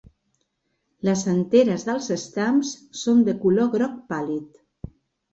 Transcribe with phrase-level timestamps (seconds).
[1.09, 4.57] Les anteres dels estams són de color groc pàl·lid.